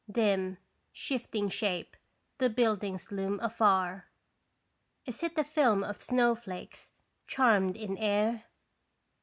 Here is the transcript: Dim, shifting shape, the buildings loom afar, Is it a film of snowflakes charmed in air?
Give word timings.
Dim, 0.11 0.57
shifting 0.91 1.47
shape, 1.47 1.95
the 2.39 2.49
buildings 2.49 3.11
loom 3.11 3.39
afar, 3.39 4.07
Is 5.05 5.21
it 5.21 5.37
a 5.37 5.43
film 5.43 5.83
of 5.83 6.01
snowflakes 6.01 6.91
charmed 7.27 7.77
in 7.77 7.95
air? 7.99 8.45